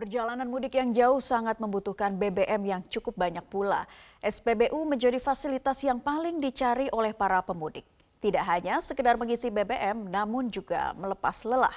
[0.00, 3.84] Perjalanan mudik yang jauh sangat membutuhkan BBM yang cukup banyak pula.
[4.24, 7.84] SPBU menjadi fasilitas yang paling dicari oleh para pemudik.
[8.24, 11.76] Tidak hanya sekedar mengisi BBM, namun juga melepas lelah.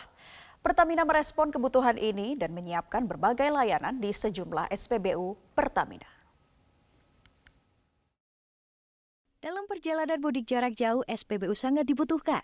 [0.64, 6.08] Pertamina merespon kebutuhan ini dan menyiapkan berbagai layanan di sejumlah SPBU Pertamina.
[9.44, 12.40] Dalam perjalanan mudik jarak jauh, SPBU sangat dibutuhkan.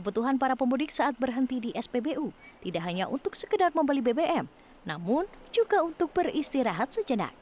[0.00, 2.32] Kebutuhan para pemudik saat berhenti di SPBU
[2.64, 4.48] tidak hanya untuk sekedar membeli BBM,
[4.88, 7.32] namun juga untuk beristirahat sejenak.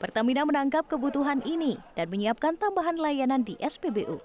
[0.00, 4.22] Pertamina menangkap kebutuhan ini dan menyiapkan tambahan layanan di SPBU.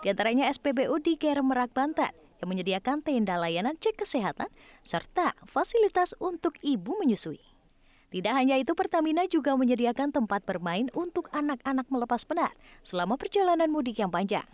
[0.00, 2.08] Di antaranya SPBU di Kerem Merak Banten
[2.40, 4.48] yang menyediakan tenda layanan cek kesehatan
[4.80, 7.40] serta fasilitas untuk ibu menyusui.
[8.10, 12.50] Tidak hanya itu, Pertamina juga menyediakan tempat bermain untuk anak-anak melepas penat
[12.82, 14.48] selama perjalanan mudik yang panjang.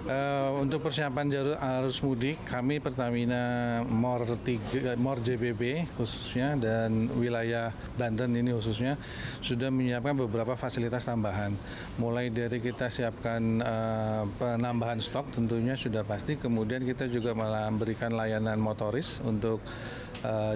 [0.00, 7.68] Uh, untuk persiapan jalur arus mudik, kami Pertamina Mor 3, Mor JBB khususnya dan wilayah
[8.00, 8.96] Banten ini khususnya
[9.44, 11.52] sudah menyiapkan beberapa fasilitas tambahan.
[12.00, 18.56] Mulai dari kita siapkan uh, penambahan stok tentunya sudah pasti, kemudian kita juga memberikan layanan
[18.56, 19.60] motoris untuk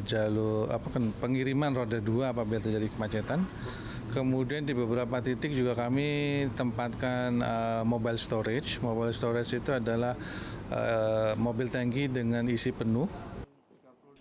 [0.04, 0.92] jalur apa
[1.24, 3.40] pengiriman roda dua apabila terjadi kemacetan.
[4.14, 8.78] Kemudian di beberapa titik juga kami tempatkan uh, mobile storage.
[8.78, 10.14] Mobile storage itu adalah
[10.70, 13.10] uh, mobil tangki dengan isi penuh.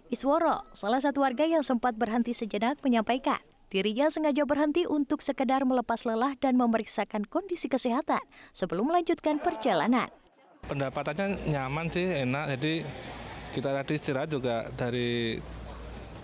[0.09, 3.37] Isworo, salah satu warga yang sempat berhenti sejenak menyampaikan,
[3.69, 10.09] dirinya sengaja berhenti untuk sekedar melepas lelah dan memeriksakan kondisi kesehatan sebelum melanjutkan perjalanan.
[10.65, 12.57] Pendapatannya nyaman sih, enak.
[12.57, 12.81] Jadi
[13.53, 15.37] kita tadi istirahat juga dari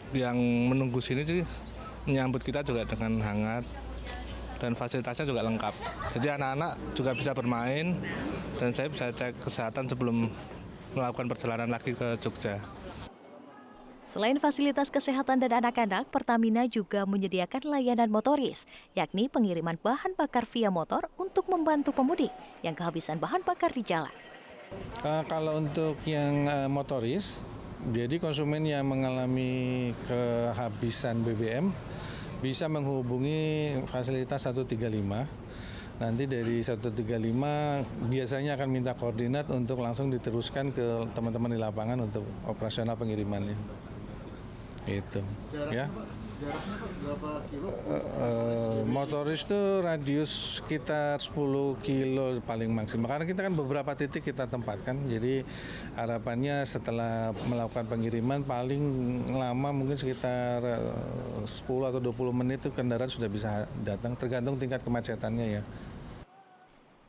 [0.09, 0.37] yang
[0.73, 1.45] menunggu sini sih
[2.09, 3.63] menyambut kita juga dengan hangat
[4.59, 5.73] dan fasilitasnya juga lengkap.
[6.17, 7.95] Jadi anak-anak juga bisa bermain
[8.57, 10.27] dan saya bisa cek kesehatan sebelum
[10.97, 12.57] melakukan perjalanan lagi ke Jogja.
[14.09, 18.65] Selain fasilitas kesehatan dan anak-anak, Pertamina juga menyediakan layanan motoris,
[18.97, 22.33] yakni pengiriman bahan bakar via motor untuk membantu pemudik
[22.65, 24.09] yang kehabisan bahan bakar di jalan.
[25.05, 27.45] Uh, kalau untuk yang uh, motoris,
[27.87, 31.71] jadi konsumen yang mengalami kehabisan BBM
[32.43, 34.79] bisa menghubungi fasilitas 135
[35.99, 36.95] nanti dari 135
[38.07, 43.55] biasanya akan minta koordinat untuk langsung diteruskan ke teman-teman di lapangan untuk operasional pengirimannya.
[44.87, 45.19] Itu.
[45.75, 45.91] ya.
[46.39, 47.67] Jaraknya berapa kilo?
[47.83, 51.35] Uh, motoris itu radius sekitar 10
[51.83, 53.11] kilo paling maksimal.
[53.11, 55.03] Karena kita kan beberapa titik kita tempatkan.
[55.11, 55.43] Jadi
[55.99, 58.79] harapannya setelah melakukan pengiriman paling
[59.35, 60.63] lama mungkin sekitar
[61.43, 65.63] 10 atau 20 menit itu kendaraan sudah bisa datang tergantung tingkat kemacetannya ya.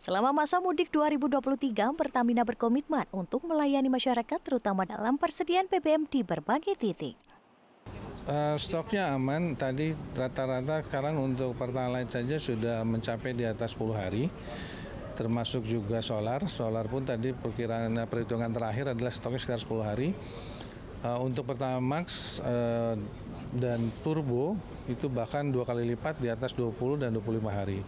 [0.03, 6.75] Selama masa mudik 2023, Pertamina berkomitmen untuk melayani masyarakat terutama dalam persediaan BBM di berbagai
[6.75, 7.30] titik.
[8.29, 9.57] Uh, stoknya aman.
[9.57, 14.29] Tadi rata-rata sekarang untuk Pertalite saja sudah mencapai di atas 10 hari.
[15.17, 16.45] Termasuk juga solar.
[16.45, 20.09] Solar pun tadi perkiraan eh, perhitungan terakhir adalah stoknya sekitar 10 hari.
[21.01, 22.93] Uh, untuk Pertamax uh,
[23.57, 24.53] dan Turbo
[24.85, 27.81] itu bahkan dua kali lipat di atas 20 dan 25 hari.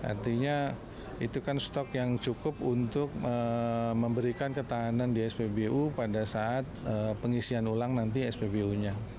[0.00, 0.72] Artinya
[1.16, 7.64] itu kan stok yang cukup untuk uh, memberikan ketahanan di SPBU pada saat uh, pengisian
[7.64, 9.15] ulang nanti SPBU-nya.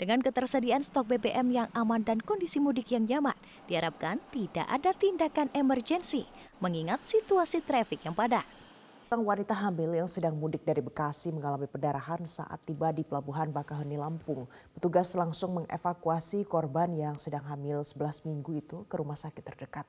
[0.00, 3.36] Dengan ketersediaan stok BBM yang aman dan kondisi mudik yang nyaman,
[3.68, 6.24] diharapkan tidak ada tindakan emergensi
[6.56, 8.48] mengingat situasi trafik yang padat.
[9.12, 14.00] Seorang wanita hamil yang sedang mudik dari Bekasi mengalami pendarahan saat tiba di Pelabuhan Bakaheni
[14.00, 14.48] Lampung.
[14.72, 19.84] Petugas langsung mengevakuasi korban yang sedang hamil 11 minggu itu ke rumah sakit terdekat.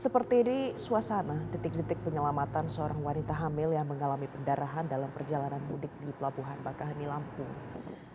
[0.00, 6.08] Seperti ini suasana detik-detik penyelamatan seorang wanita hamil yang mengalami pendarahan dalam perjalanan mudik di
[6.16, 7.52] Pelabuhan Bakaheni Lampung.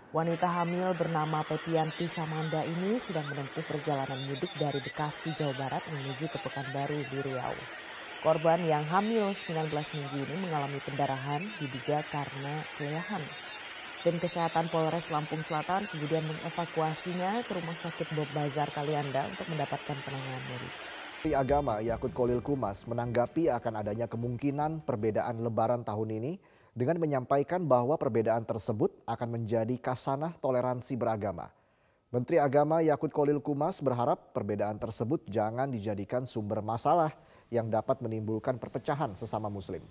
[0.09, 6.25] Wanita hamil bernama Pepianti Samanda ini sedang menempuh perjalanan mudik dari Bekasi, Jawa Barat menuju
[6.25, 7.53] ke Pekanbaru di Riau.
[8.25, 13.21] Korban yang hamil 19 minggu ini mengalami pendarahan diduga karena kelelahan.
[14.01, 19.97] Tim Kesehatan Polres Lampung Selatan kemudian mengevakuasinya ke Rumah Sakit Bob Bazar Kalianda untuk mendapatkan
[20.01, 21.04] penanganan medis.
[21.25, 26.37] Menteri Agama Yakut Kolil Kumas menanggapi akan adanya kemungkinan perbedaan lebaran tahun ini
[26.77, 31.49] dengan menyampaikan bahwa perbedaan tersebut akan menjadi kasanah toleransi beragama.
[32.13, 37.09] Menteri Agama Yakut Kolil Kumas berharap perbedaan tersebut jangan dijadikan sumber masalah
[37.49, 39.81] yang dapat menimbulkan perpecahan sesama muslim.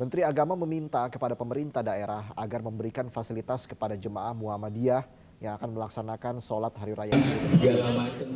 [0.00, 5.04] Menteri Agama meminta kepada pemerintah daerah agar memberikan fasilitas kepada jemaah Muhammadiyah
[5.42, 7.18] yang akan melaksanakan sholat hari raya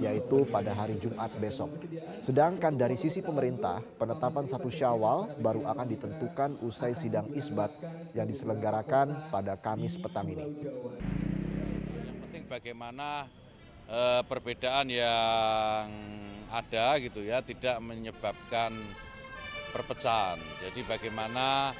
[0.02, 1.70] yaitu pada hari Jumat besok.
[2.18, 7.70] Sedangkan dari sisi pemerintah, penetapan satu syawal baru akan ditentukan usai sidang isbat
[8.10, 10.50] yang diselenggarakan pada Kamis petang ini.
[11.94, 13.30] Yang penting bagaimana
[13.86, 15.86] eh, perbedaan yang
[16.50, 18.74] ada gitu ya tidak menyebabkan
[19.70, 20.42] perpecahan.
[20.58, 21.70] Jadi bagaimana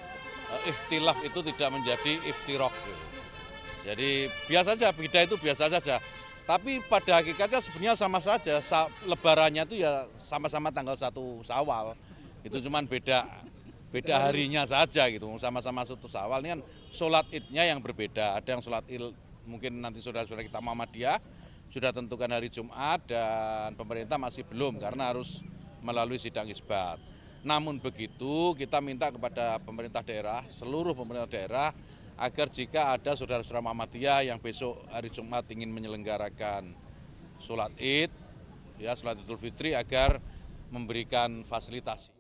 [0.55, 2.70] eh, ikhtilaf itu tidak menjadi iftirok.
[2.70, 3.25] Gitu.
[3.86, 6.02] Jadi biasa saja, beda itu biasa saja.
[6.46, 8.58] Tapi pada hakikatnya sebenarnya sama saja.
[8.58, 11.94] Sa lebarannya itu ya sama-sama tanggal satu Sawal.
[12.42, 13.26] Itu cuman beda
[13.94, 15.26] beda harinya saja gitu.
[15.38, 16.60] Sama-sama satu Sawal ini kan
[16.90, 18.38] sholat idnya yang berbeda.
[18.38, 19.10] Ada yang sholat id
[19.46, 21.18] mungkin nanti saudara-saudara kita Muhammadiyah
[21.70, 25.42] sudah tentukan hari Jumat dan pemerintah masih belum karena harus
[25.82, 26.98] melalui sidang isbat.
[27.46, 31.70] Namun begitu kita minta kepada pemerintah daerah, seluruh pemerintah daerah
[32.16, 36.72] agar jika ada saudara-saudara Muhammadiyah yang besok hari Jumat ingin menyelenggarakan
[37.36, 38.08] sholat id,
[38.80, 40.18] ya sholat idul fitri agar
[40.72, 42.12] memberikan fasilitasi.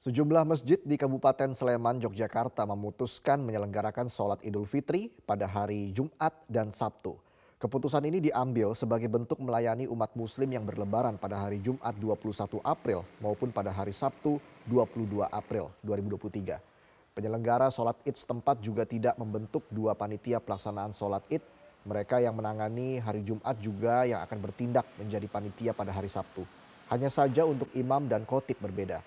[0.00, 6.68] Sejumlah masjid di Kabupaten Sleman, Yogyakarta memutuskan menyelenggarakan sholat idul fitri pada hari Jumat dan
[6.68, 7.16] Sabtu.
[7.56, 13.08] Keputusan ini diambil sebagai bentuk melayani umat muslim yang berlebaran pada hari Jumat 21 April
[13.24, 14.36] maupun pada hari Sabtu
[14.68, 16.73] 22 April 2023.
[17.14, 21.38] Penyelenggara sholat id setempat juga tidak membentuk dua panitia pelaksanaan sholat id.
[21.86, 26.42] Mereka yang menangani hari Jumat juga yang akan bertindak menjadi panitia pada hari Sabtu.
[26.90, 28.98] Hanya saja untuk imam dan khotib berbeda.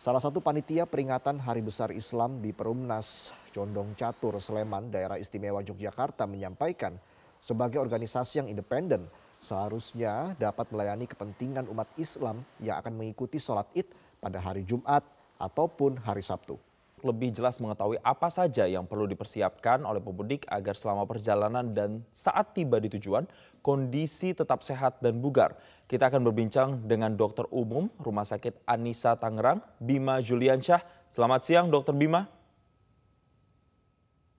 [0.00, 6.24] Salah satu panitia peringatan Hari Besar Islam di Perumnas Condong Catur Sleman, daerah istimewa Yogyakarta
[6.24, 6.96] menyampaikan
[7.44, 9.04] sebagai organisasi yang independen
[9.44, 13.84] seharusnya dapat melayani kepentingan umat Islam yang akan mengikuti sholat id
[14.16, 15.04] pada hari Jumat
[15.36, 16.69] ataupun hari Sabtu
[17.02, 22.52] lebih jelas mengetahui apa saja yang perlu dipersiapkan oleh pemudik agar selama perjalanan dan saat
[22.56, 23.28] tiba di tujuan,
[23.60, 25.56] kondisi tetap sehat dan bugar.
[25.90, 30.80] Kita akan berbincang dengan dokter umum Rumah Sakit Anissa Tangerang, Bima Juliansyah.
[31.10, 32.30] Selamat siang, dokter Bima.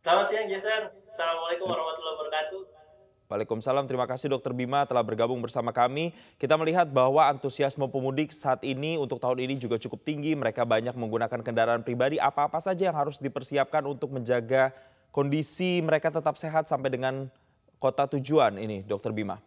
[0.02, 0.84] Selamat siang, Jason.
[1.12, 2.81] Assalamualaikum warahmatullahi wabarakatuh.
[3.31, 6.12] Waalaikumsalam, terima kasih Dokter Bima telah bergabung bersama kami.
[6.36, 10.36] Kita melihat bahwa antusiasme pemudik saat ini untuk tahun ini juga cukup tinggi.
[10.36, 12.19] Mereka banyak menggunakan kendaraan pribadi.
[12.19, 14.75] Apa-apa saja yang harus dipersiapkan untuk menjaga
[15.16, 17.31] kondisi mereka tetap sehat sampai dengan
[17.80, 19.39] kota tujuan ini, Dokter Bima?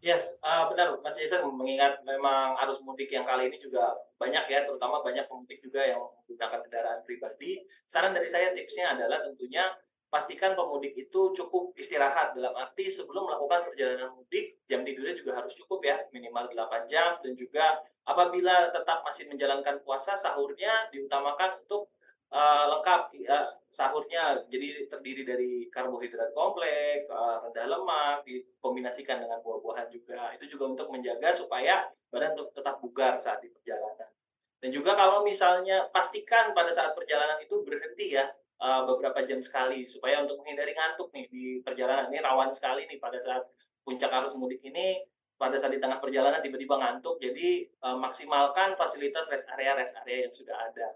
[0.00, 4.64] Yes, uh, benar Mas Jason, mengingat memang arus mudik yang kali ini juga banyak ya,
[4.64, 7.68] terutama banyak pemudik juga yang menggunakan kendaraan pribadi.
[7.92, 9.68] Saran dari saya tipsnya adalah tentunya
[10.12, 12.36] pastikan pemudik itu cukup istirahat.
[12.36, 16.04] Dalam arti sebelum melakukan perjalanan mudik jam tidurnya juga harus cukup ya.
[16.12, 17.16] Minimal 8 jam.
[17.24, 21.88] Dan juga apabila tetap masih menjalankan puasa sahurnya diutamakan untuk
[22.28, 23.16] uh, lengkap.
[23.24, 30.36] Uh, sahurnya jadi terdiri dari karbohidrat kompleks uh, rendah lemak dikombinasikan dengan buah-buahan juga.
[30.36, 34.12] Itu juga untuk menjaga supaya badan tetap bugar saat di perjalanan.
[34.60, 38.28] Dan juga kalau misalnya pastikan pada saat perjalanan itu berhenti ya
[38.62, 42.08] uh, beberapa jam sekali supaya untuk menghindari ngantuk nih di perjalanan.
[42.14, 43.50] Ini rawan sekali nih pada saat
[43.82, 45.02] puncak arus mudik ini
[45.34, 47.18] pada saat di tengah perjalanan tiba-tiba ngantuk.
[47.18, 50.88] Jadi uh, maksimalkan fasilitas rest area rest area yang sudah ada.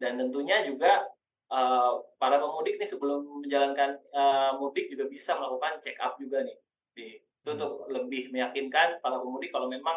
[0.00, 1.04] Dan tentunya juga
[1.52, 6.56] uh, para pemudik nih sebelum menjalankan uh, mudik juga bisa melakukan check up juga nih.
[6.96, 7.06] Di
[7.40, 7.56] itu hmm.
[7.56, 9.96] untuk lebih meyakinkan para pemudik kalau memang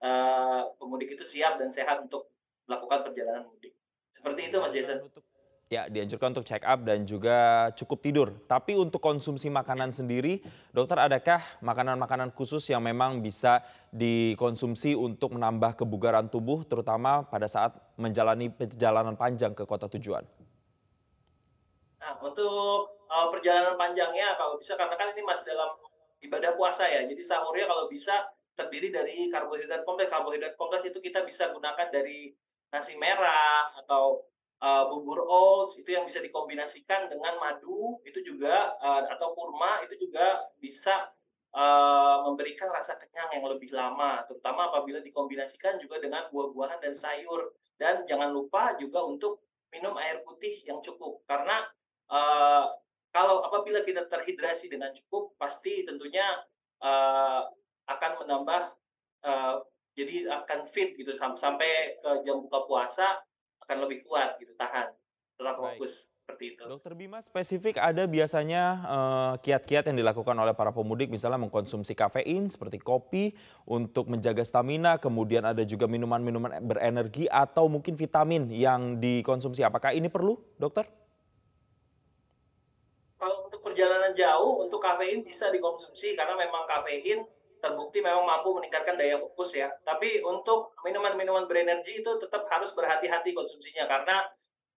[0.00, 2.32] uh, pemudik itu siap dan sehat untuk
[2.64, 3.76] melakukan perjalanan mudik.
[4.16, 5.04] Seperti itu mas Jason.
[5.72, 8.28] Ya, dianjurkan untuk check up dan juga cukup tidur.
[8.44, 15.80] Tapi untuk konsumsi makanan sendiri, dokter adakah makanan-makanan khusus yang memang bisa dikonsumsi untuk menambah
[15.80, 20.22] kebugaran tubuh, terutama pada saat menjalani perjalanan panjang ke kota tujuan?
[22.04, 25.80] Nah, untuk uh, perjalanan panjangnya kalau bisa, karena kan ini masih dalam
[26.20, 28.12] ibadah puasa ya, jadi sahurnya kalau bisa
[28.54, 30.12] terdiri dari karbohidrat kompleks.
[30.12, 32.36] Karbohidrat kompleks itu kita bisa gunakan dari
[32.68, 34.28] nasi merah atau
[34.64, 40.08] uh, bubur oats itu yang bisa dikombinasikan dengan madu itu juga uh, atau kurma itu
[40.08, 41.12] juga bisa
[41.52, 47.52] uh, memberikan rasa kenyang yang lebih lama terutama apabila dikombinasikan juga dengan buah-buahan dan sayur.
[47.74, 49.42] Dan jangan lupa juga untuk
[49.74, 51.66] minum air putih yang cukup karena
[52.06, 52.70] uh,
[53.10, 56.22] kalau apabila kita terhidrasi dengan cukup pasti tentunya
[56.78, 57.42] uh,
[57.90, 58.62] akan menambah
[59.26, 59.66] uh,
[59.98, 63.18] jadi akan fit gitu sampai ke jam buka puasa
[63.64, 64.92] akan lebih kuat gitu tahan
[65.34, 66.62] tetap fokus seperti itu.
[66.64, 72.48] Dokter Bima spesifik ada biasanya uh, kiat-kiat yang dilakukan oleh para pemudik misalnya mengkonsumsi kafein
[72.48, 73.36] seperti kopi
[73.68, 79.60] untuk menjaga stamina, kemudian ada juga minuman-minuman berenergi atau mungkin vitamin yang dikonsumsi.
[79.60, 80.88] Apakah ini perlu, dokter?
[83.20, 87.28] Kalau untuk perjalanan jauh untuk kafein bisa dikonsumsi karena memang kafein
[87.64, 89.72] terbukti memang mampu meningkatkan daya fokus ya.
[89.88, 94.28] Tapi untuk minuman-minuman berenergi itu tetap harus berhati-hati konsumsinya karena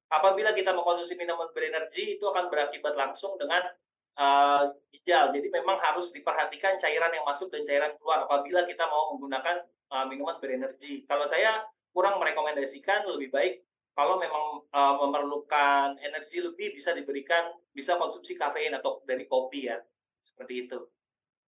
[0.07, 3.67] apabila kita mengkonsumsi minuman berenergi itu akan berakibat langsung dengan
[4.15, 4.71] uh.
[5.07, 10.03] Jadi memang harus diperhatikan cairan yang masuk dan cairan keluar apabila kita mau menggunakan uh,
[10.03, 11.07] minuman berenergi.
[11.07, 11.63] Kalau saya
[11.95, 13.63] kurang merekomendasikan lebih baik
[13.97, 19.81] kalau memang uh, memerlukan energi lebih bisa diberikan bisa konsumsi kafein atau dari kopi ya
[20.21, 20.77] seperti itu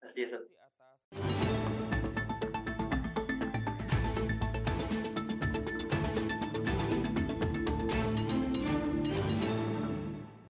[0.01, 0.58] Mas Jason.